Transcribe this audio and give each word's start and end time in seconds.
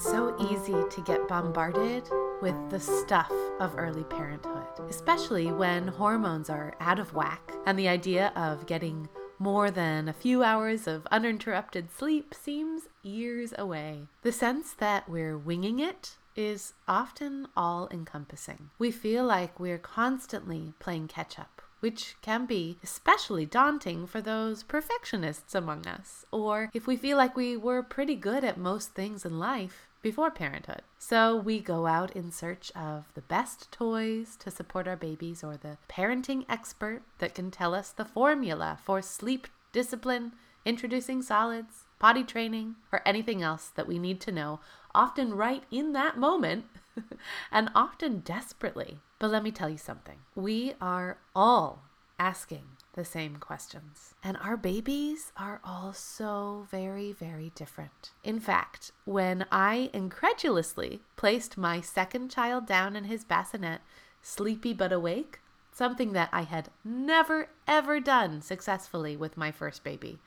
It's 0.00 0.10
so 0.10 0.34
easy 0.50 0.82
to 0.88 1.02
get 1.02 1.28
bombarded 1.28 2.08
with 2.40 2.56
the 2.70 2.80
stuff 2.80 3.30
of 3.60 3.74
early 3.76 4.04
parenthood, 4.04 4.64
especially 4.88 5.52
when 5.52 5.88
hormones 5.88 6.48
are 6.48 6.72
out 6.80 6.98
of 6.98 7.12
whack 7.12 7.52
and 7.66 7.78
the 7.78 7.88
idea 7.88 8.32
of 8.34 8.64
getting 8.64 9.10
more 9.38 9.70
than 9.70 10.08
a 10.08 10.14
few 10.14 10.42
hours 10.42 10.86
of 10.86 11.06
uninterrupted 11.10 11.90
sleep 11.94 12.32
seems 12.32 12.84
years 13.02 13.52
away. 13.58 14.06
The 14.22 14.32
sense 14.32 14.72
that 14.72 15.06
we're 15.06 15.36
winging 15.36 15.80
it 15.80 16.16
is 16.34 16.72
often 16.88 17.48
all 17.54 17.86
encompassing. 17.90 18.70
We 18.78 18.90
feel 18.90 19.26
like 19.26 19.60
we're 19.60 19.76
constantly 19.76 20.72
playing 20.78 21.08
catch 21.08 21.38
up 21.38 21.60
which 21.80 22.14
can 22.20 22.44
be 22.44 22.78
especially 22.82 23.46
daunting 23.46 24.06
for 24.06 24.20
those 24.20 24.62
perfectionists 24.62 25.54
among 25.54 25.86
us, 25.86 26.26
or 26.30 26.70
if 26.74 26.86
we 26.86 26.94
feel 26.94 27.16
like 27.16 27.34
we 27.34 27.56
were 27.56 27.82
pretty 27.82 28.14
good 28.14 28.44
at 28.44 28.58
most 28.58 28.92
things 28.92 29.24
in 29.24 29.38
life 29.38 29.88
before 30.02 30.30
parenthood. 30.30 30.82
So 30.98 31.36
we 31.36 31.60
go 31.60 31.86
out 31.86 32.10
in 32.12 32.30
search 32.30 32.72
of 32.74 33.04
the 33.14 33.20
best 33.22 33.70
toys 33.72 34.36
to 34.40 34.50
support 34.50 34.88
our 34.88 34.96
babies 34.96 35.44
or 35.44 35.56
the 35.56 35.78
parenting 35.88 36.44
expert 36.48 37.02
that 37.18 37.34
can 37.34 37.50
tell 37.50 37.74
us 37.74 37.90
the 37.90 38.04
formula 38.04 38.78
for 38.84 39.02
sleep 39.02 39.48
discipline, 39.72 40.32
introducing 40.64 41.22
solids, 41.22 41.84
potty 41.98 42.24
training, 42.24 42.76
or 42.92 43.02
anything 43.06 43.42
else 43.42 43.68
that 43.68 43.86
we 43.86 43.98
need 43.98 44.20
to 44.22 44.32
know, 44.32 44.60
often 44.94 45.34
right 45.34 45.64
in 45.70 45.92
that 45.92 46.18
moment 46.18 46.64
and 47.52 47.70
often 47.74 48.20
desperately. 48.20 48.98
But 49.18 49.30
let 49.30 49.42
me 49.42 49.50
tell 49.50 49.68
you 49.68 49.78
something 49.78 50.18
we 50.34 50.74
are 50.80 51.18
all 51.34 51.82
asking 52.18 52.64
the 52.94 53.04
same 53.04 53.36
questions. 53.36 54.14
And 54.22 54.36
our 54.38 54.56
babies 54.56 55.32
are 55.36 55.60
all 55.64 55.92
so 55.92 56.66
very, 56.70 57.12
very 57.12 57.52
different. 57.54 58.10
In 58.24 58.40
fact, 58.40 58.92
when 59.04 59.46
I 59.50 59.90
incredulously 59.92 61.00
placed 61.16 61.56
my 61.56 61.80
second 61.80 62.30
child 62.30 62.66
down 62.66 62.96
in 62.96 63.04
his 63.04 63.24
bassinet, 63.24 63.80
sleepy 64.22 64.72
but 64.72 64.92
awake, 64.92 65.40
something 65.72 66.12
that 66.12 66.30
I 66.32 66.42
had 66.42 66.68
never, 66.84 67.48
ever 67.66 68.00
done 68.00 68.42
successfully 68.42 69.16
with 69.16 69.36
my 69.36 69.50
first 69.52 69.84
baby, 69.84 70.18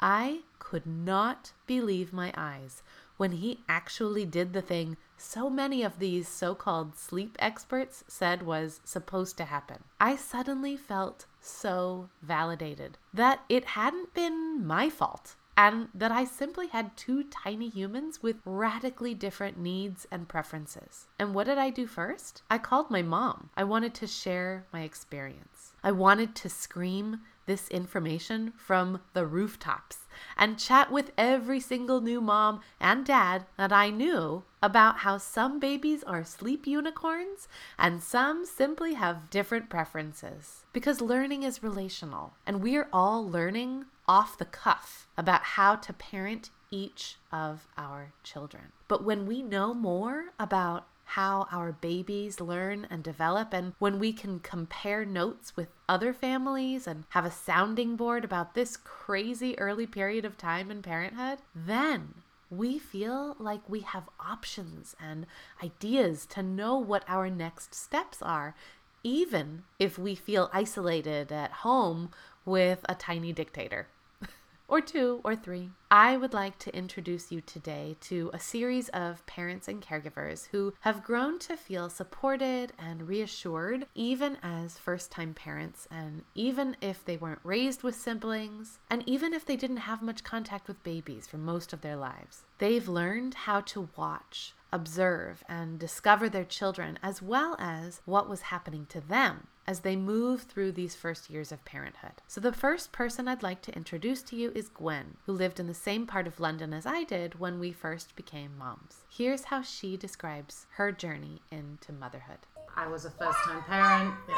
I 0.00 0.40
could 0.58 0.86
not 0.86 1.52
believe 1.66 2.12
my 2.12 2.32
eyes 2.36 2.82
when 3.18 3.32
he 3.32 3.60
actually 3.68 4.24
did 4.24 4.52
the 4.52 4.62
thing 4.62 4.96
so 5.20 5.50
many 5.50 5.82
of 5.82 5.98
these 5.98 6.26
so 6.26 6.54
called 6.54 6.96
sleep 6.96 7.36
experts 7.38 8.04
said 8.08 8.42
was 8.42 8.80
supposed 8.84 9.36
to 9.36 9.44
happen. 9.44 9.84
I 10.00 10.16
suddenly 10.16 10.76
felt 10.76 11.26
so 11.40 12.08
validated 12.22 12.96
that 13.12 13.40
it 13.48 13.64
hadn't 13.64 14.14
been 14.14 14.66
my 14.66 14.88
fault 14.88 15.36
and 15.56 15.88
that 15.94 16.10
I 16.10 16.24
simply 16.24 16.68
had 16.68 16.96
two 16.96 17.22
tiny 17.24 17.68
humans 17.68 18.22
with 18.22 18.36
radically 18.46 19.12
different 19.12 19.58
needs 19.58 20.06
and 20.10 20.26
preferences. 20.26 21.06
And 21.18 21.34
what 21.34 21.44
did 21.44 21.58
I 21.58 21.68
do 21.68 21.86
first? 21.86 22.42
I 22.50 22.56
called 22.56 22.90
my 22.90 23.02
mom. 23.02 23.50
I 23.56 23.64
wanted 23.64 23.92
to 23.94 24.06
share 24.06 24.64
my 24.72 24.82
experience. 24.82 25.72
I 25.84 25.92
wanted 25.92 26.34
to 26.36 26.48
scream 26.48 27.20
this 27.44 27.68
information 27.68 28.52
from 28.56 29.00
the 29.12 29.26
rooftops 29.26 30.06
and 30.36 30.58
chat 30.58 30.90
with 30.90 31.12
every 31.18 31.60
single 31.60 32.00
new 32.00 32.20
mom 32.20 32.60
and 32.80 33.04
dad 33.04 33.44
that 33.58 33.72
I 33.72 33.90
knew 33.90 34.44
about 34.62 34.98
how 34.98 35.16
some 35.16 35.58
babies 35.58 36.02
are 36.04 36.24
sleep 36.24 36.66
unicorns 36.66 37.48
and 37.78 38.02
some 38.02 38.44
simply 38.44 38.94
have 38.94 39.30
different 39.30 39.68
preferences. 39.70 40.64
Because 40.72 41.00
learning 41.00 41.42
is 41.42 41.62
relational, 41.62 42.34
and 42.46 42.62
we're 42.62 42.88
all 42.92 43.28
learning 43.28 43.86
off 44.06 44.38
the 44.38 44.44
cuff 44.44 45.08
about 45.16 45.42
how 45.42 45.76
to 45.76 45.92
parent 45.92 46.50
each 46.70 47.16
of 47.32 47.66
our 47.76 48.12
children. 48.22 48.72
But 48.88 49.04
when 49.04 49.26
we 49.26 49.42
know 49.42 49.74
more 49.74 50.26
about 50.38 50.86
how 51.04 51.48
our 51.50 51.72
babies 51.72 52.40
learn 52.40 52.86
and 52.88 53.02
develop, 53.02 53.52
and 53.52 53.72
when 53.80 53.98
we 53.98 54.12
can 54.12 54.38
compare 54.38 55.04
notes 55.04 55.56
with 55.56 55.66
other 55.88 56.12
families 56.12 56.86
and 56.86 57.04
have 57.08 57.24
a 57.24 57.30
sounding 57.32 57.96
board 57.96 58.24
about 58.24 58.54
this 58.54 58.76
crazy 58.76 59.58
early 59.58 59.86
period 59.86 60.24
of 60.24 60.38
time 60.38 60.70
in 60.70 60.82
parenthood, 60.82 61.38
then 61.52 62.14
we 62.50 62.78
feel 62.78 63.36
like 63.38 63.60
we 63.68 63.80
have 63.80 64.08
options 64.18 64.96
and 65.00 65.26
ideas 65.62 66.26
to 66.26 66.42
know 66.42 66.76
what 66.76 67.04
our 67.06 67.30
next 67.30 67.74
steps 67.74 68.20
are, 68.20 68.54
even 69.02 69.62
if 69.78 69.98
we 69.98 70.14
feel 70.14 70.50
isolated 70.52 71.30
at 71.32 71.52
home 71.52 72.10
with 72.44 72.80
a 72.88 72.94
tiny 72.94 73.32
dictator 73.32 73.86
or 74.70 74.80
two, 74.80 75.20
or 75.24 75.34
three. 75.34 75.68
I 75.90 76.16
would 76.16 76.32
like 76.32 76.56
to 76.60 76.74
introduce 76.74 77.32
you 77.32 77.40
today 77.40 77.96
to 78.02 78.30
a 78.32 78.38
series 78.38 78.88
of 78.90 79.26
parents 79.26 79.66
and 79.66 79.82
caregivers 79.82 80.46
who 80.52 80.72
have 80.80 81.02
grown 81.02 81.40
to 81.40 81.56
feel 81.56 81.90
supported 81.90 82.72
and 82.78 83.08
reassured, 83.08 83.86
even 83.96 84.38
as 84.42 84.78
first 84.78 85.10
time 85.10 85.34
parents, 85.34 85.88
and 85.90 86.22
even 86.36 86.76
if 86.80 87.04
they 87.04 87.16
weren't 87.16 87.40
raised 87.42 87.82
with 87.82 87.96
siblings, 87.96 88.78
and 88.88 89.02
even 89.06 89.34
if 89.34 89.44
they 89.44 89.56
didn't 89.56 89.78
have 89.78 90.00
much 90.00 90.22
contact 90.22 90.68
with 90.68 90.82
babies 90.84 91.26
for 91.26 91.38
most 91.38 91.72
of 91.72 91.80
their 91.80 91.96
lives. 91.96 92.44
They've 92.58 92.88
learned 92.88 93.34
how 93.34 93.62
to 93.62 93.88
watch 93.96 94.54
observe 94.72 95.44
and 95.48 95.78
discover 95.78 96.28
their 96.28 96.44
children, 96.44 96.98
as 97.02 97.22
well 97.22 97.56
as 97.58 98.00
what 98.04 98.28
was 98.28 98.42
happening 98.42 98.86
to 98.90 99.00
them 99.00 99.46
as 99.66 99.80
they 99.80 99.94
move 99.94 100.42
through 100.42 100.72
these 100.72 100.94
first 100.94 101.30
years 101.30 101.52
of 101.52 101.64
parenthood. 101.64 102.22
So, 102.26 102.40
the 102.40 102.52
first 102.52 102.90
person 102.90 103.28
I'd 103.28 103.42
like 103.42 103.62
to 103.62 103.76
introduce 103.76 104.22
to 104.24 104.36
you 104.36 104.50
is 104.54 104.68
Gwen, 104.68 105.16
who 105.26 105.32
lived 105.32 105.60
in 105.60 105.66
the 105.66 105.74
same 105.74 106.06
part 106.06 106.26
of 106.26 106.40
London 106.40 106.72
as 106.72 106.86
I 106.86 107.04
did 107.04 107.38
when 107.38 107.60
we 107.60 107.72
first 107.72 108.16
became 108.16 108.58
moms. 108.58 109.04
Here's 109.08 109.44
how 109.44 109.62
she 109.62 109.96
describes 109.96 110.66
her 110.70 110.90
journey 110.90 111.40
into 111.50 111.92
motherhood. 111.92 112.38
I 112.76 112.86
was 112.86 113.04
a 113.04 113.10
first 113.10 113.38
time 113.44 113.62
parent. 113.62 114.14
Yeah. 114.28 114.36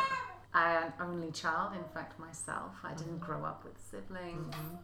I 0.55 0.75
an 0.85 0.93
only 1.01 1.31
child, 1.31 1.73
in 1.77 1.85
fact, 1.95 2.19
myself. 2.19 2.73
I 2.85 2.93
didn't 2.93 3.21
grow 3.21 3.45
up 3.45 3.65
with 3.65 3.75
siblings. 3.91 4.55
Mm-hmm. 4.55 4.77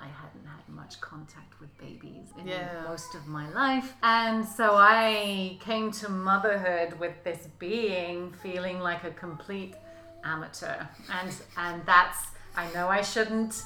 I 0.00 0.06
hadn't 0.06 0.46
had 0.46 0.68
much 0.68 1.00
contact 1.00 1.60
with 1.60 1.76
babies 1.78 2.28
in 2.38 2.46
yeah. 2.46 2.84
most 2.88 3.14
of 3.14 3.26
my 3.26 3.50
life. 3.50 3.94
And 4.02 4.44
so 4.44 4.74
I 4.76 5.58
came 5.60 5.90
to 5.92 6.08
motherhood 6.08 6.98
with 6.98 7.22
this 7.24 7.48
being 7.58 8.32
feeling 8.42 8.80
like 8.80 9.04
a 9.04 9.10
complete 9.10 9.74
amateur. 10.24 10.86
And 11.12 11.34
and 11.56 11.84
that's 11.86 12.28
I 12.56 12.72
know 12.72 12.88
I 12.88 13.02
shouldn't 13.02 13.62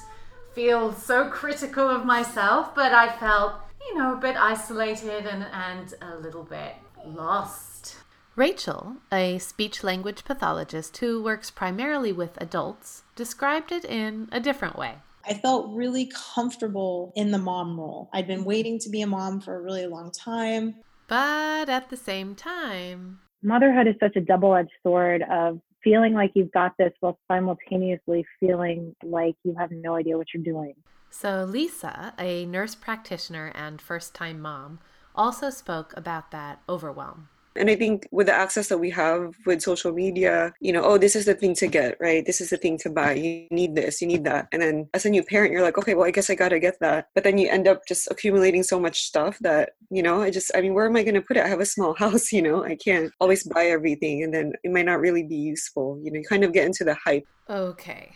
feel 0.53 0.93
so 0.93 1.29
critical 1.29 1.87
of 1.87 2.05
myself, 2.05 2.73
but 2.73 2.93
I 2.93 3.09
felt, 3.17 3.55
you 3.85 3.97
know, 3.97 4.13
a 4.13 4.17
bit 4.17 4.37
isolated 4.37 5.25
and, 5.25 5.45
and 5.51 5.93
a 6.01 6.17
little 6.17 6.43
bit 6.43 6.75
lost. 7.05 7.97
Rachel, 8.35 8.97
a 9.11 9.37
speech 9.39 9.83
language 9.83 10.25
pathologist 10.25 10.97
who 10.97 11.23
works 11.23 11.51
primarily 11.51 12.11
with 12.11 12.41
adults, 12.41 13.03
described 13.15 13.71
it 13.71 13.85
in 13.85 14.27
a 14.31 14.39
different 14.39 14.77
way. 14.77 14.95
I 15.27 15.33
felt 15.33 15.73
really 15.73 16.11
comfortable 16.35 17.11
in 17.15 17.31
the 17.31 17.37
mom 17.37 17.79
role. 17.79 18.09
I'd 18.13 18.27
been 18.27 18.45
waiting 18.45 18.79
to 18.79 18.89
be 18.89 19.01
a 19.01 19.07
mom 19.07 19.41
for 19.41 19.55
a 19.55 19.61
really 19.61 19.87
long 19.87 20.11
time. 20.11 20.75
But 21.07 21.69
at 21.69 21.89
the 21.89 21.97
same 21.97 22.35
time, 22.35 23.19
motherhood 23.41 23.87
is 23.87 23.95
such 23.99 24.15
a 24.15 24.21
double 24.21 24.55
edged 24.55 24.71
sword 24.83 25.23
of 25.29 25.59
feeling 25.83 26.13
like 26.13 26.31
you've 26.33 26.51
got 26.51 26.73
this 26.77 26.91
while 26.99 27.17
simultaneously 27.27 28.25
feeling 28.39 28.95
like 29.03 29.35
you 29.43 29.55
have 29.57 29.71
no 29.71 29.95
idea 29.95 30.17
what 30.17 30.27
you're 30.33 30.43
doing. 30.43 30.73
So, 31.09 31.45
Lisa, 31.45 32.13
a 32.19 32.45
nurse 32.45 32.75
practitioner 32.75 33.51
and 33.55 33.79
first 33.79 34.13
time 34.13 34.41
mom, 34.41 34.79
also 35.15 35.49
spoke 35.49 35.93
about 35.95 36.31
that 36.31 36.59
overwhelm. 36.67 37.29
And 37.55 37.69
I 37.69 37.75
think 37.75 38.07
with 38.11 38.27
the 38.27 38.33
access 38.33 38.67
that 38.69 38.77
we 38.77 38.89
have 38.91 39.35
with 39.45 39.61
social 39.61 39.93
media, 39.93 40.53
you 40.59 40.73
know, 40.73 40.83
oh, 40.83 40.97
this 40.97 41.15
is 41.15 41.25
the 41.25 41.33
thing 41.33 41.53
to 41.55 41.67
get, 41.67 41.97
right? 41.99 42.25
This 42.25 42.41
is 42.41 42.49
the 42.49 42.57
thing 42.57 42.77
to 42.79 42.89
buy. 42.89 43.13
You 43.13 43.47
need 43.51 43.75
this, 43.75 44.01
you 44.01 44.07
need 44.07 44.23
that. 44.25 44.47
And 44.51 44.61
then 44.61 44.89
as 44.93 45.05
a 45.05 45.09
new 45.09 45.23
parent, 45.23 45.51
you're 45.51 45.61
like, 45.61 45.77
okay, 45.77 45.93
well, 45.93 46.07
I 46.07 46.11
guess 46.11 46.29
I 46.29 46.35
got 46.35 46.49
to 46.49 46.59
get 46.59 46.79
that. 46.81 47.07
But 47.13 47.23
then 47.23 47.37
you 47.37 47.49
end 47.49 47.67
up 47.67 47.85
just 47.87 48.09
accumulating 48.11 48.63
so 48.63 48.79
much 48.79 49.03
stuff 49.03 49.37
that, 49.39 49.71
you 49.89 50.03
know, 50.03 50.21
I 50.21 50.31
just, 50.31 50.51
I 50.55 50.61
mean, 50.61 50.73
where 50.73 50.85
am 50.85 50.95
I 50.95 51.03
going 51.03 51.15
to 51.15 51.21
put 51.21 51.37
it? 51.37 51.43
I 51.43 51.47
have 51.47 51.61
a 51.61 51.65
small 51.65 51.93
house, 51.97 52.31
you 52.31 52.41
know, 52.41 52.63
I 52.63 52.75
can't 52.75 53.11
always 53.19 53.43
buy 53.43 53.65
everything. 53.65 54.23
And 54.23 54.33
then 54.33 54.53
it 54.63 54.71
might 54.71 54.85
not 54.85 54.99
really 54.99 55.23
be 55.23 55.35
useful. 55.35 55.99
You 56.03 56.11
know, 56.11 56.19
you 56.19 56.25
kind 56.25 56.43
of 56.43 56.53
get 56.53 56.65
into 56.65 56.83
the 56.83 56.95
hype. 56.95 57.25
Okay. 57.49 58.11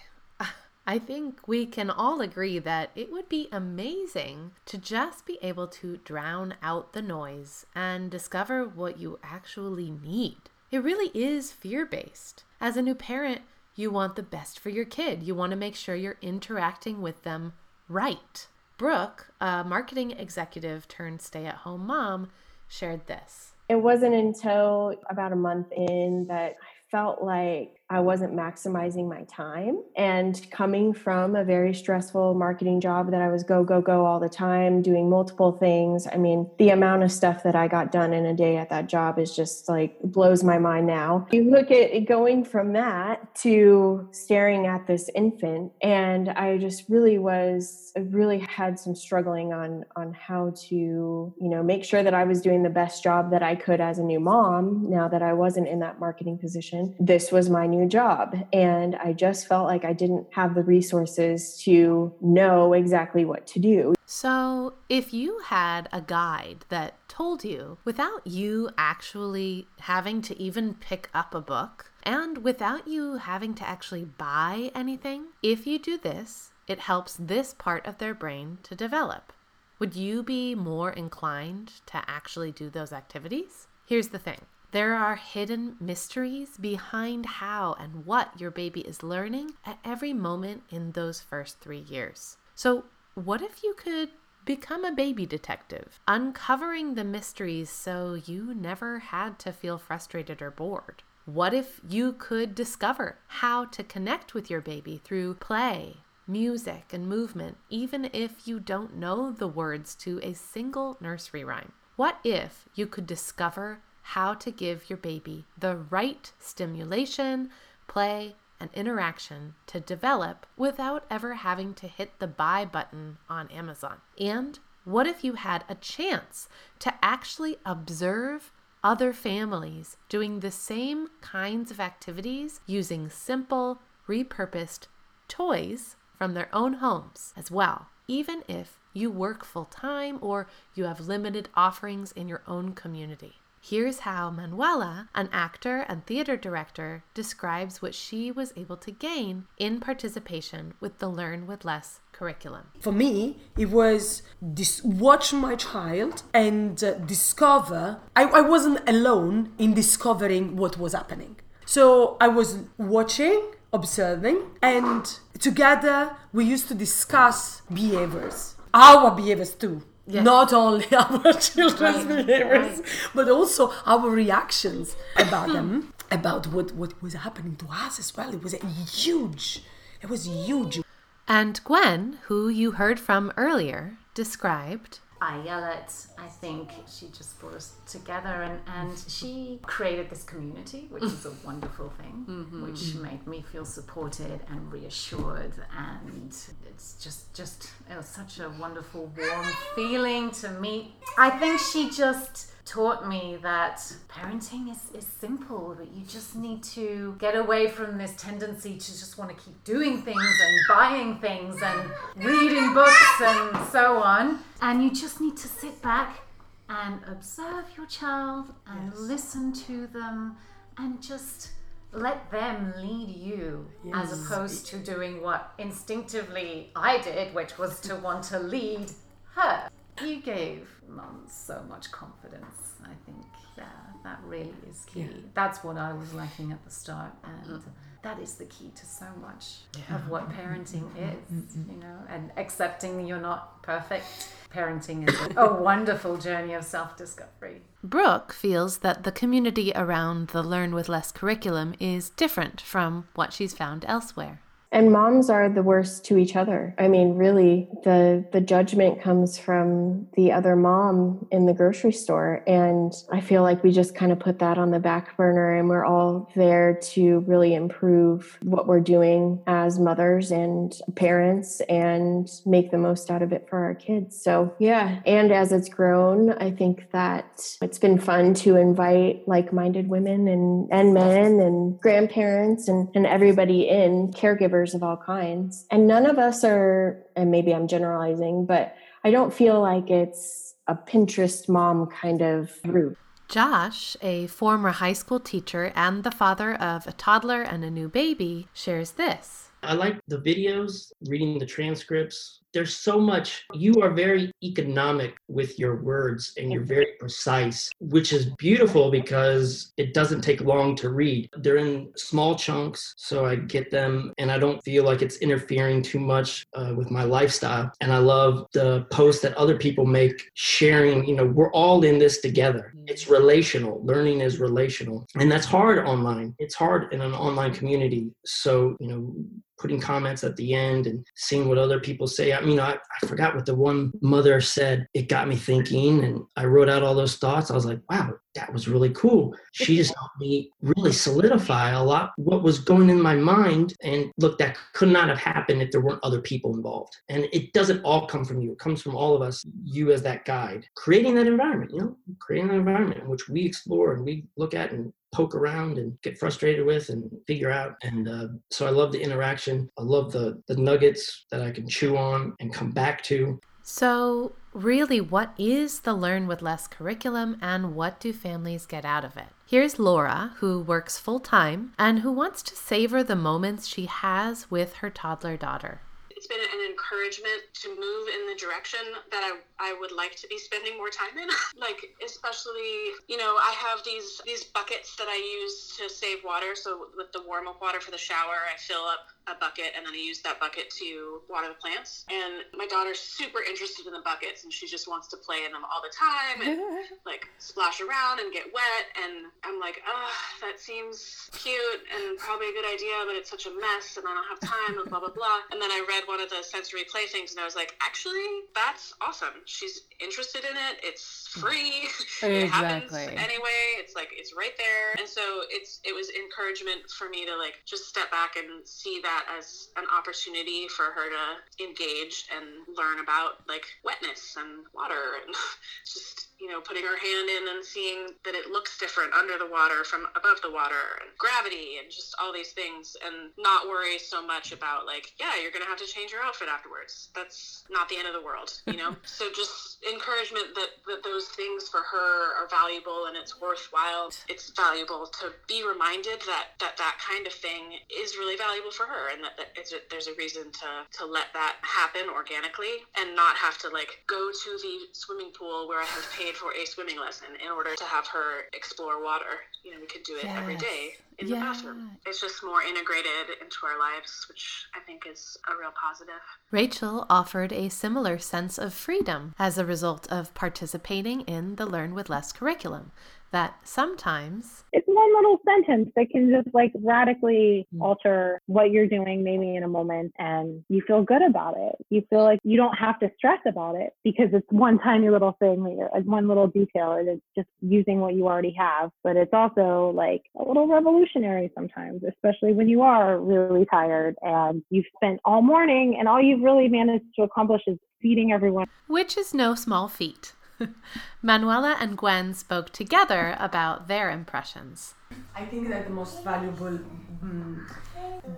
I 0.89 0.97
think 0.97 1.47
we 1.47 1.67
can 1.67 1.91
all 1.91 2.19
agree 2.19 2.57
that 2.57 2.89
it 2.95 3.11
would 3.11 3.29
be 3.29 3.47
amazing 3.51 4.53
to 4.65 4.79
just 4.79 5.23
be 5.23 5.37
able 5.43 5.67
to 5.67 5.97
drown 5.97 6.55
out 6.63 6.93
the 6.93 7.01
noise 7.03 7.67
and 7.75 8.09
discover 8.09 8.65
what 8.65 8.97
you 8.97 9.19
actually 9.21 9.91
need. 9.91 10.37
It 10.71 10.81
really 10.81 11.11
is 11.13 11.51
fear 11.51 11.85
based. 11.85 12.43
As 12.59 12.75
a 12.75 12.81
new 12.81 12.95
parent, 12.95 13.41
you 13.75 13.91
want 13.91 14.15
the 14.15 14.23
best 14.23 14.59
for 14.59 14.71
your 14.71 14.83
kid. 14.83 15.21
You 15.21 15.35
want 15.35 15.51
to 15.51 15.55
make 15.55 15.75
sure 15.75 15.93
you're 15.93 16.17
interacting 16.23 17.03
with 17.03 17.21
them 17.21 17.53
right. 17.87 18.47
Brooke, 18.79 19.31
a 19.39 19.63
marketing 19.63 20.09
executive 20.09 20.87
turned 20.87 21.21
stay 21.21 21.45
at 21.45 21.57
home 21.57 21.85
mom, 21.85 22.31
shared 22.67 23.05
this. 23.05 23.53
It 23.69 23.79
wasn't 23.79 24.15
until 24.15 24.95
about 25.07 25.33
a 25.33 25.35
month 25.35 25.71
in 25.71 26.25
that 26.29 26.55
I 26.59 26.89
felt 26.89 27.21
like 27.21 27.78
I 27.89 27.99
wasn't 28.01 28.33
maximizing 28.33 29.09
my 29.09 29.23
time. 29.23 29.81
And 29.95 30.39
coming 30.51 30.93
from 30.93 31.35
a 31.35 31.43
very 31.43 31.73
stressful 31.73 32.35
marketing 32.35 32.81
job 32.81 33.09
that 33.11 33.21
I 33.21 33.29
was 33.29 33.43
go, 33.43 33.63
go, 33.63 33.81
go 33.81 34.05
all 34.05 34.19
the 34.19 34.29
time, 34.29 34.81
doing 34.81 35.09
multiple 35.09 35.53
things. 35.53 36.07
I 36.11 36.17
mean, 36.17 36.49
the 36.59 36.69
amount 36.69 37.03
of 37.03 37.11
stuff 37.11 37.43
that 37.43 37.55
I 37.55 37.67
got 37.67 37.91
done 37.91 38.13
in 38.13 38.25
a 38.25 38.33
day 38.33 38.57
at 38.57 38.69
that 38.69 38.87
job 38.87 39.17
is 39.17 39.35
just 39.35 39.67
like 39.67 39.99
blows 40.03 40.43
my 40.43 40.59
mind 40.59 40.85
now. 40.85 41.27
You 41.31 41.49
look 41.49 41.71
at 41.71 42.05
going 42.05 42.43
from 42.43 42.73
that 42.73 43.33
to 43.35 44.07
staring 44.11 44.67
at 44.67 44.85
this 44.85 45.09
infant, 45.15 45.71
and 45.81 46.29
I 46.29 46.57
just 46.57 46.89
really 46.89 47.17
was, 47.17 47.91
I 47.97 48.01
really 48.01 48.39
had 48.39 48.77
some 48.77 48.95
struggling 48.95 49.53
on 49.53 49.85
on 49.95 50.13
how 50.13 50.53
to, 50.67 50.75
you 50.75 51.35
know, 51.37 51.63
make 51.63 51.83
sure 51.83 52.03
that 52.03 52.13
I 52.13 52.23
was 52.23 52.41
doing 52.41 52.63
the 52.63 52.69
best 52.69 53.03
job 53.03 53.31
that 53.31 53.41
I 53.41 53.55
could 53.55 53.81
as 53.81 53.97
a 53.97 54.03
new 54.03 54.19
mom. 54.19 54.89
Now 54.89 55.07
that 55.07 55.21
I 55.21 55.33
wasn't 55.33 55.67
in 55.67 55.79
that 55.79 55.99
marketing 55.99 56.37
position, 56.37 56.95
this 56.99 57.31
was 57.31 57.49
my 57.49 57.65
new 57.65 57.78
job, 57.85 58.35
and 58.53 58.95
I 58.95 59.13
just 59.13 59.47
felt 59.47 59.65
like 59.65 59.85
I 59.85 59.93
didn't 59.93 60.27
have 60.31 60.55
the 60.55 60.63
resources 60.63 61.61
to 61.63 62.13
know 62.21 62.73
exactly 62.73 63.25
what 63.25 63.47
to 63.47 63.59
do. 63.59 63.95
So, 64.05 64.73
if 64.89 65.13
you 65.13 65.39
had 65.45 65.87
a 65.91 66.01
guide 66.01 66.65
that 66.69 66.95
told 67.07 67.43
you 67.43 67.77
without 67.85 68.25
you 68.25 68.71
actually 68.77 69.67
having 69.81 70.21
to 70.23 70.41
even 70.41 70.73
pick 70.73 71.09
up 71.13 71.35
a 71.35 71.41
book 71.41 71.91
and 72.03 72.39
without 72.39 72.87
you 72.87 73.17
having 73.17 73.53
to 73.55 73.67
actually 73.67 74.05
buy 74.05 74.71
anything, 74.73 75.25
if 75.43 75.67
you 75.67 75.77
do 75.77 75.97
this, 75.97 76.51
it 76.67 76.79
helps 76.79 77.17
this 77.19 77.53
part 77.53 77.85
of 77.85 77.97
their 77.99 78.13
brain 78.13 78.57
to 78.63 78.75
develop. 78.75 79.31
Would 79.79 79.95
you 79.95 80.23
be 80.23 80.55
more 80.55 80.91
inclined 80.91 81.73
to 81.85 82.03
actually 82.07 82.51
do 82.51 82.69
those 82.69 82.91
activities? 82.91 83.67
Here's 83.85 84.09
the 84.09 84.19
thing 84.19 84.41
there 84.71 84.95
are 84.95 85.15
hidden 85.15 85.75
mysteries 85.79 86.57
behind 86.57 87.25
how 87.25 87.75
and 87.79 88.05
what 88.05 88.39
your 88.39 88.51
baby 88.51 88.81
is 88.81 89.01
learning 89.01 89.53
at 89.65 89.79
every 89.83 90.13
moment 90.13 90.63
in 90.69 90.91
those 90.91 91.21
first 91.21 91.59
three 91.59 91.79
years. 91.79 92.37
So, 92.55 92.85
what 93.15 93.41
if 93.41 93.63
you 93.63 93.73
could 93.73 94.09
become 94.45 94.85
a 94.85 94.91
baby 94.91 95.25
detective, 95.25 95.99
uncovering 96.07 96.95
the 96.95 97.03
mysteries 97.03 97.69
so 97.69 98.19
you 98.25 98.53
never 98.53 98.99
had 98.99 99.39
to 99.39 99.51
feel 99.51 99.77
frustrated 99.77 100.41
or 100.41 100.51
bored? 100.51 101.03
What 101.25 101.53
if 101.53 101.81
you 101.87 102.13
could 102.13 102.55
discover 102.55 103.17
how 103.27 103.65
to 103.65 103.83
connect 103.83 104.33
with 104.33 104.49
your 104.49 104.61
baby 104.61 105.01
through 105.03 105.35
play, 105.35 105.97
music, 106.27 106.91
and 106.91 107.07
movement, 107.07 107.57
even 107.69 108.09
if 108.13 108.47
you 108.47 108.59
don't 108.59 108.95
know 108.95 109.31
the 109.31 109.47
words 109.47 109.93
to 109.95 110.19
a 110.23 110.33
single 110.33 110.97
nursery 110.99 111.43
rhyme? 111.43 111.73
What 111.95 112.19
if 112.23 112.65
you 112.73 112.87
could 112.87 113.05
discover 113.05 113.81
how 114.13 114.33
to 114.33 114.49
give 114.49 114.89
your 114.89 114.97
baby 114.97 115.45
the 115.55 115.77
right 115.77 116.31
stimulation, 116.39 117.51
play, 117.87 118.35
and 118.59 118.71
interaction 118.73 119.53
to 119.67 119.79
develop 119.79 120.47
without 120.57 121.05
ever 121.11 121.35
having 121.35 121.75
to 121.75 121.87
hit 121.87 122.17
the 122.17 122.25
buy 122.25 122.65
button 122.65 123.19
on 123.29 123.47
Amazon? 123.49 123.97
And 124.19 124.57
what 124.83 125.05
if 125.05 125.23
you 125.23 125.33
had 125.33 125.63
a 125.69 125.75
chance 125.75 126.49
to 126.79 126.93
actually 127.03 127.57
observe 127.63 128.51
other 128.83 129.13
families 129.13 129.95
doing 130.07 130.39
the 130.39 130.49
same 130.49 131.09
kinds 131.21 131.69
of 131.69 131.79
activities 131.79 132.61
using 132.65 133.11
simple, 133.11 133.77
repurposed 134.07 134.87
toys 135.27 135.95
from 136.17 136.33
their 136.33 136.49
own 136.51 136.73
homes 136.73 137.31
as 137.37 137.51
well, 137.51 137.89
even 138.07 138.41
if 138.47 138.79
you 138.91 139.11
work 139.11 139.45
full 139.45 139.65
time 139.65 140.17
or 140.19 140.47
you 140.73 140.85
have 140.85 140.99
limited 140.99 141.47
offerings 141.55 142.11
in 142.13 142.27
your 142.27 142.41
own 142.47 142.73
community? 142.73 143.35
Here's 143.61 143.99
how 143.99 144.29
Manuela, 144.31 145.09
an 145.13 145.29
actor 145.31 145.85
and 145.89 146.05
theater 146.05 146.37
director, 146.37 147.03
describes 147.13 147.81
what 147.81 147.93
she 147.93 148.31
was 148.31 148.53
able 148.55 148.77
to 148.77 148.91
gain 148.91 149.45
in 149.57 149.79
participation 149.79 150.73
with 150.79 150.99
the 150.99 151.09
Learn 151.09 151.45
with 151.45 151.65
Less 151.65 151.99
curriculum. 152.13 152.67
For 152.79 152.91
me, 152.91 153.37
it 153.57 153.69
was 153.69 154.23
this 154.41 154.81
watch 154.83 155.33
my 155.33 155.55
child 155.55 156.23
and 156.33 156.81
uh, 156.83 156.93
discover. 156.93 157.99
I, 158.15 158.23
I 158.23 158.41
wasn't 158.41 158.87
alone 158.87 159.51
in 159.57 159.73
discovering 159.73 160.55
what 160.55 160.77
was 160.77 160.93
happening. 160.93 161.35
So 161.65 162.17
I 162.19 162.29
was 162.29 162.59
watching, 162.77 163.51
observing, 163.73 164.41
and 164.61 165.05
together 165.37 166.15
we 166.33 166.45
used 166.45 166.67
to 166.69 166.73
discuss 166.73 167.61
behaviors, 167.71 168.55
our 168.73 169.11
behaviors 169.15 169.53
too. 169.53 169.83
Yes. 170.09 170.25
Not 170.25 170.51
only 170.53 170.87
our 170.91 171.33
children's 171.33 172.05
right. 172.05 172.25
behaviors, 172.25 172.79
right. 172.79 173.09
but 173.13 173.29
also 173.29 173.71
our 173.85 174.09
reactions 174.09 174.95
about 175.15 175.49
them, 175.49 175.81
hmm. 175.81 175.87
about 176.09 176.47
what, 176.47 176.73
what 176.73 176.99
was 176.99 177.13
happening 177.13 177.55
to 177.57 177.67
us 177.69 177.99
as 177.99 178.17
well. 178.17 178.33
It 178.33 178.41
was 178.41 178.55
a 178.55 178.65
huge. 178.65 179.61
It 180.01 180.09
was 180.09 180.25
huge. 180.25 180.81
And 181.27 181.63
Gwen, 181.63 182.17
who 182.23 182.49
you 182.49 182.71
heard 182.71 182.99
from 182.99 183.31
earlier, 183.37 183.99
described 184.15 184.97
Ayelet, 185.21 186.07
I 186.17 186.27
think 186.27 186.71
she 186.87 187.07
just 187.07 187.39
brought 187.39 187.55
us 187.55 187.73
together 187.85 188.43
and, 188.43 188.59
and 188.67 188.97
she 189.07 189.59
created 189.63 190.09
this 190.09 190.23
community, 190.23 190.87
which 190.89 191.03
is 191.03 191.25
a 191.25 191.33
wonderful 191.45 191.89
thing, 192.01 192.25
mm-hmm. 192.27 192.63
which 192.63 192.95
made 192.95 193.25
me 193.27 193.43
feel 193.51 193.65
supported 193.65 194.39
and 194.49 194.71
reassured. 194.71 195.53
And 195.77 196.33
it's 196.65 196.93
just, 197.03 197.33
just, 197.33 197.71
it 197.89 197.97
was 197.97 198.07
such 198.07 198.39
a 198.39 198.49
wonderful, 198.59 199.11
warm 199.17 199.47
feeling 199.75 200.31
to 200.31 200.51
meet. 200.51 200.93
I 201.17 201.29
think 201.29 201.59
she 201.59 201.89
just 201.89 202.51
taught 202.69 203.07
me 203.09 203.35
that 203.41 203.77
parenting 204.07 204.69
is, 204.71 204.91
is 204.93 205.07
simple, 205.19 205.73
that 205.73 205.91
you 205.91 206.05
just 206.05 206.35
need 206.35 206.61
to 206.61 207.15
get 207.17 207.35
away 207.35 207.67
from 207.67 207.97
this 207.97 208.13
tendency 208.15 208.77
to 208.77 208.91
just 208.91 209.17
want 209.17 209.35
to 209.35 209.43
keep 209.43 209.63
doing 209.63 210.03
things 210.03 210.21
and 210.43 210.59
buying 210.69 211.17
things 211.17 211.59
and 211.63 211.91
reading 212.15 212.58
books 212.73 213.21
and 213.21 213.69
so 213.69 213.97
on. 213.97 214.39
And 214.61 214.83
you 214.83 214.91
just 214.91 215.21
need 215.21 215.37
to 215.37 215.47
sit 215.47 215.81
back 215.81 216.21
and 216.69 216.99
observe 217.07 217.65
your 217.75 217.85
child 217.87 218.53
and 218.67 218.91
yes. 218.91 218.99
listen 218.99 219.53
to 219.53 219.87
them 219.87 220.37
and 220.77 221.01
just 221.01 221.51
let 221.91 222.29
them 222.31 222.73
lead 222.77 223.09
you 223.09 223.67
yes. 223.83 223.95
as 223.95 224.25
opposed 224.25 224.67
to 224.67 224.77
doing 224.77 225.21
what 225.21 225.53
instinctively 225.57 226.69
I 226.75 226.99
did, 226.99 227.33
which 227.33 227.57
was 227.57 227.79
to 227.81 227.95
want 227.95 228.23
to 228.25 228.39
lead 228.39 228.91
her. 229.33 229.69
You 230.03 230.21
gave 230.21 230.69
mum 230.87 231.25
so 231.27 231.63
much 231.67 231.91
confidence. 231.91 232.73
I 232.83 232.93
think 233.05 233.25
yeah, 233.57 233.65
that 234.03 234.19
really 234.25 234.53
is 234.69 234.85
key. 234.85 235.01
Yeah. 235.01 235.07
That's 235.33 235.63
what 235.63 235.77
I 235.77 235.93
was 235.93 236.13
lacking 236.13 236.51
at 236.51 236.63
the 236.63 236.71
start, 236.71 237.11
and 237.23 237.59
mm. 237.59 237.63
That 238.01 238.19
is 238.19 238.35
the 238.35 238.45
key 238.45 238.71
to 238.75 238.85
so 238.85 239.05
much 239.21 239.57
yeah. 239.77 239.95
of 239.95 240.09
what 240.09 240.29
parenting 240.29 240.83
mm-hmm. 240.83 241.03
is. 241.03 241.15
Mm-hmm. 241.33 241.39
Mm-hmm. 241.39 241.71
You 241.71 241.77
know, 241.79 241.97
and 242.07 242.31
accepting 242.37 243.05
you're 243.05 243.19
not 243.19 243.61
perfect. 243.61 244.05
Parenting 244.53 245.07
is 245.07 245.15
a 245.35 245.53
wonderful 245.61 246.17
journey 246.17 246.53
of 246.53 246.63
self-discovery. 246.63 247.61
Brooke 247.83 248.33
feels 248.33 248.79
that 248.79 249.03
the 249.03 249.11
community 249.11 249.71
around 249.75 250.29
the 250.29 250.41
Learn 250.41 250.73
with 250.73 250.89
Less 250.89 251.11
curriculum 251.11 251.75
is 251.79 252.09
different 252.09 252.59
from 252.61 253.07
what 253.15 253.31
she's 253.31 253.53
found 253.53 253.85
elsewhere. 253.87 254.41
And 254.71 254.91
moms 254.91 255.31
are 255.31 255.49
the 255.49 255.63
worst 255.63 256.05
to 256.05 256.17
each 256.17 256.35
other. 256.35 256.75
I 256.77 256.87
mean, 256.87 257.15
really, 257.15 257.67
the 257.83 258.23
the 258.31 258.39
judgment 258.39 259.01
comes 259.01 259.37
from 259.37 260.07
the 260.13 260.31
other 260.31 260.55
mom 260.55 261.27
in 261.31 261.47
the 261.47 261.53
grocery 261.53 261.91
store. 261.91 262.43
And 262.45 262.93
I 263.11 263.19
feel 263.19 263.41
like 263.41 263.63
we 263.63 263.71
just 263.71 263.95
kind 263.95 264.11
of 264.11 264.19
put 264.19 264.39
that 264.39 264.59
on 264.59 264.69
the 264.69 264.79
back 264.79 265.17
burner 265.17 265.57
and 265.57 265.69
we're 265.69 265.85
all 265.85 266.29
there 266.35 266.79
to 266.91 267.19
really 267.21 267.55
improve 267.55 268.37
what 268.43 268.67
we're 268.67 268.79
doing 268.79 269.41
as 269.65 269.79
mothers 269.79 270.31
and 270.31 270.73
parents 270.95 271.61
and 271.69 272.29
make 272.45 272.71
the 272.71 272.77
most 272.77 273.11
out 273.11 273.21
of 273.21 273.31
it 273.31 273.47
for 273.49 273.59
our 273.59 273.75
kids. 273.75 274.21
So 274.21 274.53
yeah. 274.59 275.01
And 275.05 275.31
as 275.31 275.51
it's 275.51 275.69
grown, 275.69 276.31
I 276.33 276.51
think 276.51 276.91
that 276.91 277.57
it's 277.61 277.79
been 277.79 277.99
fun 277.99 278.33
to 278.35 278.55
invite 278.55 279.27
like-minded 279.27 279.89
women 279.89 280.27
and, 280.27 280.69
and 280.71 280.93
men 280.93 281.39
and 281.39 281.79
grandparents 281.79 282.67
and, 282.67 282.89
and 282.95 283.05
everybody 283.05 283.67
in 283.67 284.11
caregivers 284.11 284.73
of 284.73 284.83
all 284.83 284.97
kinds. 284.97 285.65
And 285.71 285.87
none 285.87 286.05
of 286.05 286.17
us 286.17 286.43
are, 286.43 287.03
and 287.15 287.31
maybe 287.31 287.53
I'm 287.53 287.67
generalizing, 287.67 288.45
but 288.45 288.75
I 289.03 289.11
don't 289.11 289.33
feel 289.33 289.61
like 289.61 289.89
it's 289.89 290.55
a 290.67 290.75
Pinterest 290.75 291.49
mom 291.49 291.87
kind 291.87 292.21
of 292.21 292.51
group. 292.63 292.97
Josh, 293.27 293.95
a 294.01 294.25
former 294.27 294.71
high 294.71 294.93
school 294.93 295.19
teacher 295.19 295.71
and 295.75 296.03
the 296.03 296.09
father 296.11 296.55
of 296.55 296.87
a 296.87 296.91
toddler 296.91 297.43
and 297.43 297.63
a 297.63 297.69
new 297.69 297.87
baby, 297.87 298.47
shares 298.53 298.91
this. 298.93 299.48
I 299.69 299.73
like 299.73 300.01
the 300.07 300.17
videos, 300.17 300.91
reading 301.07 301.37
the 301.37 301.45
transcripts, 301.45 302.41
there's 302.53 302.75
so 302.75 302.99
much 302.99 303.45
you 303.53 303.75
are 303.81 303.91
very 303.91 304.31
economic 304.43 305.15
with 305.27 305.59
your 305.59 305.81
words 305.81 306.33
and 306.37 306.51
you're 306.51 306.63
very 306.63 306.87
precise 306.99 307.69
which 307.79 308.13
is 308.13 308.27
beautiful 308.37 308.91
because 308.91 309.73
it 309.77 309.93
doesn't 309.93 310.21
take 310.21 310.41
long 310.41 310.75
to 310.75 310.89
read. 310.89 311.29
They're 311.37 311.57
in 311.57 311.91
small 311.95 312.35
chunks 312.35 312.93
so 312.97 313.25
i 313.25 313.35
get 313.35 313.71
them 313.71 314.13
and 314.17 314.31
i 314.31 314.37
don't 314.37 314.63
feel 314.63 314.83
like 314.83 315.01
it's 315.01 315.17
interfering 315.17 315.81
too 315.81 315.99
much 315.99 316.45
uh, 316.53 316.73
with 316.75 316.91
my 316.91 317.03
lifestyle. 317.03 317.71
And 317.81 317.91
i 317.91 317.97
love 317.97 318.47
the 318.53 318.85
posts 318.91 319.21
that 319.21 319.35
other 319.35 319.57
people 319.57 319.85
make 319.85 320.29
sharing 320.33 321.05
you 321.05 321.15
know 321.15 321.25
we're 321.25 321.51
all 321.51 321.83
in 321.83 321.97
this 321.99 322.19
together. 322.21 322.73
It's 322.87 323.07
relational. 323.07 323.83
Learning 323.83 324.21
is 324.21 324.39
relational. 324.39 325.05
And 325.15 325.31
that's 325.31 325.45
hard 325.45 325.79
online. 325.85 326.35
It's 326.39 326.55
hard 326.55 326.93
in 326.93 327.01
an 327.01 327.13
online 327.13 327.53
community. 327.53 328.11
So 328.25 328.75
you 328.79 328.87
know 328.87 329.13
putting 329.59 329.79
comments 329.79 330.23
at 330.23 330.35
the 330.37 330.53
end 330.53 330.87
and 330.87 331.05
seeing 331.15 331.47
what 331.49 331.57
other 331.57 331.79
people 331.79 332.07
say. 332.07 332.31
I 332.41 332.45
mean, 332.45 332.59
I, 332.59 332.73
I 332.73 333.07
forgot 333.07 333.35
what 333.35 333.45
the 333.45 333.55
one 333.55 333.91
mother 334.01 334.41
said. 334.41 334.87
It 334.93 335.09
got 335.09 335.27
me 335.27 335.35
thinking, 335.35 336.03
and 336.03 336.23
I 336.35 336.45
wrote 336.45 336.69
out 336.69 336.83
all 336.83 336.95
those 336.95 337.17
thoughts. 337.17 337.51
I 337.51 337.55
was 337.55 337.65
like, 337.65 337.81
wow, 337.89 338.13
that 338.35 338.51
was 338.51 338.67
really 338.67 338.91
cool. 338.91 339.35
She 339.53 339.75
just 339.75 339.93
helped 339.97 340.19
me 340.19 340.51
really 340.61 340.91
solidify 340.91 341.71
a 341.71 341.83
lot 341.83 342.11
what 342.17 342.43
was 342.43 342.59
going 342.59 342.89
in 342.89 343.01
my 343.01 343.15
mind. 343.15 343.73
And 343.83 344.11
look, 344.17 344.37
that 344.39 344.57
could 344.73 344.89
not 344.89 345.09
have 345.09 345.17
happened 345.17 345.61
if 345.61 345.71
there 345.71 345.81
weren't 345.81 346.03
other 346.03 346.21
people 346.21 346.55
involved. 346.55 346.95
And 347.09 347.27
it 347.33 347.53
doesn't 347.53 347.81
all 347.83 348.07
come 348.07 348.23
from 348.25 348.41
you, 348.41 348.51
it 348.51 348.59
comes 348.59 348.81
from 348.81 348.95
all 348.95 349.15
of 349.15 349.21
us, 349.21 349.45
you 349.63 349.91
as 349.91 350.01
that 350.03 350.25
guide, 350.25 350.65
creating 350.75 351.15
that 351.15 351.27
environment, 351.27 351.71
you 351.73 351.79
know, 351.79 351.97
creating 352.19 352.49
that 352.49 352.55
environment 352.55 353.01
in 353.01 353.09
which 353.09 353.29
we 353.29 353.45
explore 353.45 353.93
and 353.93 354.05
we 354.05 354.25
look 354.37 354.53
at 354.53 354.71
and 354.71 354.93
poke 355.11 355.33
around 355.33 355.77
and 355.77 355.99
get 356.01 356.17
frustrated 356.17 356.65
with 356.65 356.89
and 356.89 357.09
figure 357.25 357.51
out. 357.51 357.75
And 357.83 358.07
uh, 358.07 358.27
so 358.51 358.67
I 358.67 358.69
love 358.69 358.91
the 358.91 359.01
interaction. 359.01 359.69
I 359.77 359.81
love 359.81 360.11
the 360.11 360.41
the 360.47 360.55
nuggets 360.55 361.25
that 361.31 361.41
I 361.41 361.51
can 361.51 361.67
chew 361.67 361.97
on 361.97 362.35
and 362.39 362.53
come 362.53 362.71
back 362.71 363.03
to. 363.05 363.39
So, 363.63 364.33
really, 364.63 365.01
what 365.01 365.33
is 365.37 365.81
the 365.81 365.93
Learn 365.93 366.27
with 366.27 366.41
Less 366.41 366.67
curriculum 366.67 367.37
and 367.41 367.75
what 367.75 367.99
do 367.99 368.13
families 368.13 368.65
get 368.65 368.85
out 368.85 369.05
of 369.05 369.17
it? 369.17 369.27
Here's 369.45 369.79
Laura, 369.79 370.33
who 370.37 370.59
works 370.59 370.97
full 370.97 371.19
time 371.19 371.73
and 371.79 371.99
who 371.99 372.11
wants 372.11 372.43
to 372.43 372.55
savor 372.55 373.03
the 373.03 373.15
moments 373.15 373.67
she 373.67 373.85
has 373.85 374.51
with 374.51 374.75
her 374.75 374.89
toddler 374.89 375.37
daughter 375.37 375.81
it's 376.19 376.27
been 376.27 376.43
an 376.43 376.69
encouragement 376.69 377.47
to 377.53 377.69
move 377.69 378.05
in 378.11 378.27
the 378.27 378.35
direction 378.35 378.81
that 379.09 379.23
I, 379.23 379.39
I 379.71 379.73
would 379.79 379.93
like 379.93 380.17
to 380.17 380.27
be 380.27 380.37
spending 380.37 380.75
more 380.75 380.89
time 380.89 381.17
in. 381.17 381.29
like 381.57 381.95
especially, 382.03 382.91
you 383.07 383.15
know, 383.15 383.39
I 383.39 383.55
have 383.55 383.79
these 383.85 384.19
these 384.25 384.43
buckets 384.43 384.97
that 384.97 385.07
I 385.07 385.15
use 385.15 385.77
to 385.79 385.87
save 385.87 386.17
water. 386.25 386.55
So 386.55 386.87
with 386.97 387.13
the 387.13 387.23
warm 387.25 387.47
up 387.47 387.61
water 387.61 387.79
for 387.79 387.91
the 387.91 387.97
shower, 387.97 388.35
I 388.51 388.59
fill 388.59 388.83
up 388.83 389.07
a 389.29 389.37
bucket 389.39 389.73
and 389.75 389.85
then 389.85 389.93
I 389.93 390.01
use 390.01 390.21
that 390.21 390.39
bucket 390.39 390.69
to 390.81 391.21
water 391.29 391.47
the 391.47 391.59
plants. 391.59 392.05
And 392.09 392.43
my 392.53 392.65
daughter's 392.65 392.99
super 392.99 393.41
interested 393.41 393.85
in 393.85 393.93
the 393.93 394.03
buckets 394.03 394.43
and 394.43 394.51
she 394.51 394.67
just 394.67 394.87
wants 394.87 395.07
to 395.09 395.17
play 395.17 395.45
in 395.45 395.51
them 395.51 395.63
all 395.63 395.81
the 395.81 395.93
time 395.93 396.41
and 396.45 396.59
like 397.05 397.27
splash 397.37 397.81
around 397.81 398.19
and 398.19 398.33
get 398.33 398.49
wet. 398.53 398.85
And 398.97 399.29
I'm 399.43 399.59
like, 399.59 399.81
oh, 399.87 400.13
that 400.41 400.59
seems 400.59 401.29
cute 401.33 401.81
and 401.93 402.17
probably 402.17 402.49
a 402.49 402.55
good 402.55 402.67
idea, 402.67 403.05
but 403.05 403.15
it's 403.15 403.29
such 403.29 403.45
a 403.45 403.53
mess 403.53 403.97
and 403.97 404.05
I 404.07 404.13
don't 404.13 404.29
have 404.29 404.41
time 404.41 404.79
and 404.79 404.89
blah 404.89 404.99
blah 404.99 405.13
blah. 405.13 405.45
And 405.51 405.61
then 405.61 405.71
I 405.71 405.85
read 405.87 406.03
one 406.05 406.19
of 406.19 406.29
the 406.29 406.41
sensory 406.43 406.83
play 406.89 407.05
things 407.07 407.31
and 407.31 407.39
I 407.39 407.45
was 407.45 407.55
like, 407.55 407.73
actually, 407.81 408.49
that's 408.55 408.93
awesome. 409.01 409.45
She's 409.45 409.85
interested 410.01 410.43
in 410.43 410.55
it. 410.55 410.81
It's 410.83 411.29
free. 411.31 411.87
Exactly. 412.21 412.37
it 412.43 412.49
happens 412.49 412.93
anyway. 412.93 413.77
It's 413.77 413.95
like 413.95 414.09
it's 414.11 414.33
right 414.33 414.55
there. 414.57 414.95
And 414.97 415.07
so 415.07 415.43
it's 415.49 415.79
it 415.83 415.93
was 415.93 416.09
encouragement 416.09 416.89
for 416.89 417.09
me 417.09 417.25
to 417.25 417.35
like 417.37 417.61
just 417.65 417.87
step 417.87 418.11
back 418.11 418.35
and 418.35 418.67
see 418.67 418.99
that 419.03 419.18
as 419.37 419.69
an 419.77 419.85
opportunity 419.95 420.67
for 420.67 420.85
her 420.85 421.09
to 421.09 421.63
engage 421.63 422.25
and 422.35 422.45
learn 422.77 422.99
about 422.99 423.47
like 423.47 423.65
wetness 423.83 424.35
and 424.37 424.65
water 424.73 425.19
and 425.25 425.35
just 425.85 426.28
you 426.39 426.47
know, 426.47 426.61
putting 426.61 426.83
her 426.83 426.97
hand 426.97 427.27
in 427.29 427.43
and 427.55 427.63
seeing 427.63 428.15
that 428.23 428.35
it 428.35 428.47
looks 428.47 428.77
different 428.79 429.13
under 429.13 429.37
the 429.37 429.45
water 429.45 429.83
from 429.83 430.07
above 430.15 430.39
the 430.41 430.51
water 430.51 431.03
and 431.03 431.11
gravity 431.17 431.77
and 431.83 431.91
just 431.91 432.15
all 432.19 432.31
these 432.31 432.51
things 432.51 432.95
and 433.05 433.31
not 433.37 433.67
worry 433.67 433.99
so 433.99 434.25
much 434.25 434.51
about 434.51 434.85
like, 434.85 435.11
yeah, 435.19 435.35
you're 435.41 435.51
going 435.51 435.63
to 435.63 435.69
have 435.69 435.79
to 435.79 435.85
change 435.85 436.11
your 436.11 436.23
outfit 436.23 436.47
afterwards. 436.47 437.09
That's 437.13 437.63
not 437.69 437.89
the 437.89 437.97
end 437.97 438.07
of 438.07 438.13
the 438.13 438.23
world, 438.23 438.55
you 438.67 438.77
know? 438.77 438.95
so 439.03 439.27
just 439.35 439.83
encouragement 439.83 440.55
that, 440.55 440.79
that 440.87 441.03
those 441.03 441.27
things 441.35 441.67
for 441.67 441.81
her 441.83 442.39
are 442.39 442.47
valuable 442.47 443.11
and 443.11 443.17
it's 443.17 443.39
worthwhile. 443.39 444.11
It's 444.27 444.51
valuable 444.55 445.11
to 445.19 445.35
be 445.47 445.67
reminded 445.67 446.23
that 446.23 446.55
that, 446.59 446.77
that 446.77 446.97
kind 447.03 447.27
of 447.27 447.33
thing 447.33 447.83
is 447.91 448.15
really 448.15 448.37
valuable 448.37 448.71
for 448.71 448.87
her 448.87 449.11
and 449.11 449.23
that, 449.23 449.35
that 449.37 449.91
there's 449.91 450.07
a 450.07 450.15
reason 450.15 450.51
to, 450.51 450.69
to 450.99 451.05
let 451.05 451.31
that 451.33 451.59
happen 451.61 452.07
organically 452.07 452.87
and 452.95 453.15
not 453.15 453.35
have 453.35 453.57
to 453.59 453.69
like 453.69 453.99
go 454.07 454.31
to 454.31 454.49
the 454.63 454.87
swimming 454.93 455.31
pool 455.37 455.67
where 455.67 455.81
I 455.81 455.85
have 455.85 456.07
paid 456.15 456.28
paid 456.29 456.37
for 456.37 456.51
a 456.51 456.65
swimming 456.65 456.99
lesson 456.99 457.27
in 457.43 457.51
order 457.51 457.75
to 457.75 457.83
have 457.83 458.07
her 458.07 458.45
explore 458.53 459.03
water. 459.03 459.25
You 459.63 459.71
know, 459.71 459.77
we 459.81 459.87
could 459.87 460.03
do 460.03 460.15
it 460.15 460.23
yes. 460.23 460.37
every 460.37 460.55
day 460.57 460.91
in 461.17 461.27
yeah. 461.27 461.35
the 461.35 461.41
bathroom. 461.41 461.91
It's 462.05 462.21
just 462.21 462.43
more 462.43 462.61
integrated 462.61 463.37
into 463.41 463.57
our 463.65 463.79
lives, 463.79 464.25
which 464.29 464.65
I 464.75 464.79
think 464.79 465.05
is 465.09 465.37
a 465.47 465.57
real 465.59 465.71
positive. 465.79 466.21
Rachel 466.51 467.05
offered 467.09 467.51
a 467.51 467.69
similar 467.69 468.17
sense 468.17 468.57
of 468.57 468.73
freedom 468.73 469.33
as 469.39 469.57
a 469.57 469.65
result 469.65 470.11
of 470.11 470.33
participating 470.33 471.21
in 471.21 471.55
the 471.55 471.65
Learn 471.65 471.93
with 471.93 472.09
Less 472.09 472.31
curriculum 472.31 472.91
that 473.31 473.59
sometimes 473.63 474.63
it's 474.71 474.87
one 474.87 475.15
little 475.15 475.37
sentence 475.45 475.89
that 475.95 476.09
can 476.09 476.29
just 476.29 476.53
like 476.53 476.71
radically 476.83 477.67
mm. 477.75 477.81
alter 477.81 478.41
what 478.47 478.71
you're 478.71 478.87
doing 478.87 479.23
maybe 479.23 479.55
in 479.55 479.63
a 479.63 479.67
moment 479.67 480.13
and 480.17 480.63
you 480.69 480.81
feel 480.85 481.03
good 481.03 481.21
about 481.21 481.55
it. 481.57 481.75
You 481.89 482.03
feel 482.09 482.23
like 482.23 482.39
you 482.43 482.57
don't 482.57 482.75
have 482.77 482.99
to 482.99 483.11
stress 483.17 483.39
about 483.47 483.75
it 483.75 483.93
because 484.03 484.29
it's 484.33 484.47
one 484.49 484.79
tiny 484.79 485.09
little 485.09 485.35
thing 485.39 485.63
like 485.93 486.03
one 486.05 486.27
little 486.27 486.47
detail 486.47 486.93
and 486.93 487.07
it's 487.07 487.21
just 487.35 487.49
using 487.61 487.99
what 487.99 488.15
you 488.15 488.27
already 488.27 488.55
have. 488.57 488.91
But 489.03 489.15
it's 489.15 489.33
also 489.33 489.91
like 489.95 490.23
a 490.39 490.47
little 490.47 490.67
revolutionary 490.67 491.51
sometimes 491.55 492.01
especially 492.07 492.53
when 492.53 492.67
you 492.67 492.81
are 492.81 493.19
really 493.19 493.65
tired 493.65 494.15
and 494.21 494.63
you've 494.69 494.85
spent 494.95 495.19
all 495.25 495.41
morning 495.41 495.97
and 495.99 496.07
all 496.07 496.21
you've 496.21 496.41
really 496.41 496.67
managed 496.67 497.05
to 497.15 497.23
accomplish 497.23 497.61
is 497.67 497.77
feeding 498.01 498.31
everyone. 498.31 498.67
Which 498.87 499.17
is 499.17 499.33
no 499.33 499.55
small 499.55 499.87
feat 499.87 500.33
Manuela 501.21 501.77
and 501.79 501.97
Gwen 501.97 502.33
spoke 502.33 502.71
together 502.71 503.35
about 503.39 503.87
their 503.87 504.09
impressions. 504.09 504.95
I 505.35 505.45
think 505.45 505.69
that 505.69 505.85
the 505.85 505.93
most 505.93 506.23
valuable 506.23 506.79
mm, 507.23 507.69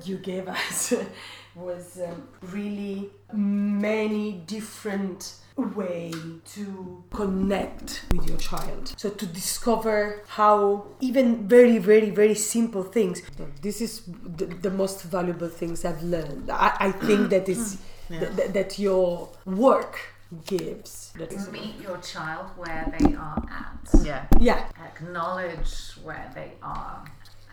you 0.03 0.17
gave 0.17 0.47
us 0.47 0.93
was 1.55 1.99
um, 1.99 2.27
really 2.41 3.09
many 3.33 4.43
different 4.45 5.35
way 5.57 6.11
to 6.45 7.03
connect 7.11 8.05
with 8.13 8.27
your 8.27 8.37
child 8.37 8.93
so 8.97 9.09
to 9.09 9.25
discover 9.25 10.23
how 10.27 10.87
even 11.01 11.47
very 11.47 11.77
very 11.77 12.09
very 12.09 12.33
simple 12.33 12.83
things 12.83 13.21
this 13.61 13.81
is 13.81 14.01
the, 14.23 14.45
the 14.45 14.71
most 14.71 15.03
valuable 15.03 15.49
things 15.49 15.83
i've 15.83 16.01
learned 16.03 16.49
i, 16.49 16.75
I 16.79 16.91
think 16.91 17.29
that 17.29 17.49
is 17.49 17.79
yeah. 18.09 18.29
th- 18.29 18.51
that 18.53 18.79
your 18.79 19.29
work 19.45 19.99
gives. 20.45 21.13
Meet 21.51 21.81
your 21.81 21.97
child 21.97 22.47
where 22.55 22.93
they 22.99 23.15
are 23.15 23.43
at. 23.49 24.05
Yeah. 24.05 24.25
Yeah. 24.39 24.67
Acknowledge 24.83 25.91
where 26.03 26.31
they 26.33 26.53
are. 26.61 27.03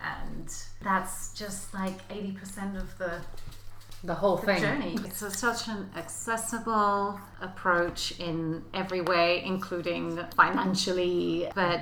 And 0.01 0.53
that's 0.81 1.33
just 1.33 1.73
like 1.73 2.07
80% 2.09 2.79
of 2.79 2.97
the 2.97 3.21
the 4.01 4.15
whole 4.15 4.37
the 4.37 4.45
thing. 4.45 4.61
journey. 4.61 4.97
It's 5.05 5.21
a, 5.21 5.29
such 5.31 5.67
an 5.67 5.89
accessible 5.95 7.19
approach 7.41 8.17
in 8.19 8.63
every 8.73 9.01
way, 9.01 9.43
including 9.43 10.17
financially, 10.35 11.51
but 11.53 11.81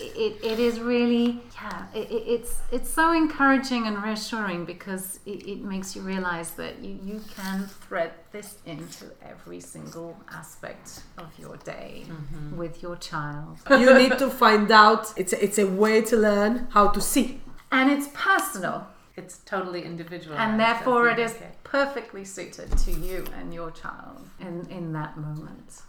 it, 0.00 0.38
it 0.42 0.58
is 0.58 0.80
really 0.80 1.40
yeah. 1.54 1.86
it, 1.94 2.08
it's 2.10 2.58
it's 2.72 2.90
so 2.90 3.12
encouraging 3.12 3.86
and 3.86 4.02
reassuring 4.02 4.64
because 4.64 5.20
it, 5.26 5.46
it 5.46 5.60
makes 5.62 5.94
you 5.94 6.02
realize 6.02 6.52
that 6.52 6.80
you, 6.80 6.98
you 7.04 7.20
can 7.36 7.66
thread 7.66 8.12
this 8.32 8.58
into 8.66 9.06
every 9.22 9.60
single 9.60 10.16
aspect 10.32 11.02
of 11.18 11.30
your 11.38 11.56
day 11.58 12.04
mm-hmm. 12.06 12.56
with 12.56 12.82
your 12.82 12.96
child. 12.96 13.58
You 13.70 13.94
need 13.94 14.18
to 14.18 14.28
find 14.28 14.70
out 14.70 15.12
it's 15.16 15.32
a, 15.32 15.42
it's 15.42 15.58
a 15.58 15.66
way 15.66 16.02
to 16.02 16.16
learn 16.16 16.68
how 16.70 16.88
to 16.88 17.00
see. 17.00 17.40
And 17.72 17.90
it's 17.90 18.08
personal. 18.12 18.86
It's 19.16 19.38
totally 19.38 19.82
individual. 19.84 20.36
And 20.36 20.60
therefore 20.60 21.08
it 21.08 21.18
is 21.18 21.32
okay. 21.32 21.50
perfectly 21.64 22.24
suited 22.24 22.76
to 22.78 22.90
you 22.92 23.24
and 23.38 23.54
your 23.54 23.70
child 23.70 24.28
in 24.38 24.66
in 24.70 24.92
that 24.92 25.16
moment 25.16 25.82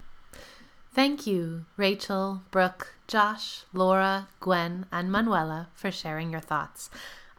Thank 0.94 1.26
you, 1.26 1.66
Rachel, 1.78 2.42
Brooke, 2.52 2.96
Josh, 3.08 3.64
Laura, 3.72 4.28
Gwen, 4.42 4.88
and 4.92 5.10
Manuela 5.10 5.70
for 5.74 5.90
sharing 5.90 6.32
your 6.32 6.42
thoughts. 6.42 6.90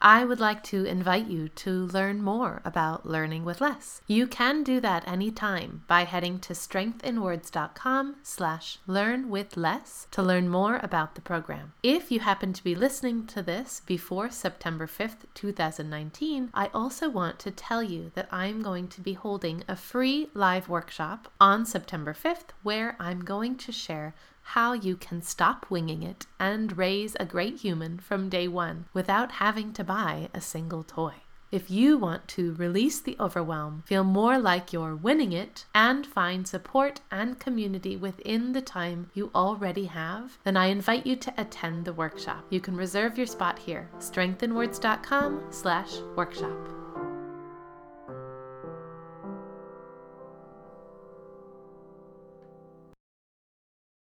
I 0.05 0.25
would 0.25 0.41
like 0.41 0.65
to 0.65 0.85
invite 0.85 1.29
you 1.29 1.49
to 1.49 1.87
learn 1.87 2.23
more 2.23 2.61
about 2.65 3.07
learning 3.07 3.45
with 3.45 3.61
less. 3.61 4.01
You 4.09 4.27
can 4.27 4.65
do 4.65 4.81
that 4.81 5.07
anytime 5.07 5.85
by 5.87 6.03
heading 6.03 6.41
to 6.41 6.55
strengthinwords.com 6.55 8.17
slash 8.25 8.79
learn 8.89 9.31
with 9.31 9.57
less 9.57 10.09
to 10.11 10.21
learn 10.21 10.49
more 10.49 10.81
about 10.83 11.15
the 11.15 11.21
program. 11.21 11.73
If 11.85 12.11
you 12.11 12.19
happen 12.19 12.53
to 12.53 12.65
be 12.65 12.75
listening 12.75 13.29
to 13.29 13.43
this 13.43 13.81
before 13.87 14.29
September 14.29 14.89
5th, 14.89 15.25
2019, 15.35 16.51
I 16.53 16.69
also 16.75 17.09
want 17.09 17.39
to 17.39 17.53
tell 17.53 17.85
you 17.85 18.11
that 18.17 18.29
I'm 18.33 18.61
going 18.61 18.89
to 18.89 19.01
be 19.01 19.13
holding 19.13 19.63
a 19.69 19.77
free 19.77 20.31
live 20.35 20.69
workshop 20.69 21.31
on 21.41 21.65
September 21.65 22.13
5th 22.13 22.51
where 22.65 22.97
I'm 22.99 23.21
going 23.21 23.55
to 23.59 23.71
share 23.71 24.15
how 24.43 24.73
you 24.73 24.97
can 24.97 25.23
stop 25.23 25.67
winging 25.71 26.03
it 26.03 26.27
and 26.39 26.77
raise 26.77 27.17
a 27.19 27.25
great 27.25 27.61
human 27.61 27.99
from 27.99 28.29
day 28.29 28.49
one 28.49 28.87
without 28.93 29.33
having 29.33 29.73
to 29.73 29.85
buy 29.85 30.29
a 30.35 30.41
single 30.41 30.83
toy. 30.83 31.15
If 31.53 31.71
you 31.71 31.99
want 31.99 32.29
to 32.29 32.55
release 32.55 32.99
the 32.99 33.15
overwhelm, 33.21 33.83
feel 33.85 34.05
more 34.05 34.39
like 34.39 34.73
you're 34.73 34.97
winning 34.97 35.33
it, 35.33 35.67
and 35.75 36.07
find 36.07 36.49
support 36.49 37.03
and 37.11 37.39
community 37.39 37.95
within 37.95 38.53
the 38.53 38.63
time 38.63 39.11
you 39.13 39.31
already 39.35 39.85
have, 39.85 40.39
then 40.45 40.57
I 40.57 40.67
invite 40.67 41.07
you 41.07 41.15
to 41.17 41.35
attend 41.37 41.85
the 41.85 41.93
workshop. 41.93 42.47
You 42.49 42.61
can 42.61 42.75
reserve 42.75 43.19
your 43.19 43.27
spot 43.27 43.59
here, 43.59 43.91
strengthinwords.com 43.99 45.43
slash 45.51 45.99
workshop. 46.17 46.82